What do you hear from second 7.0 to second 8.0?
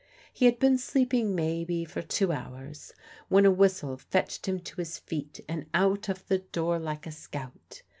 a scout.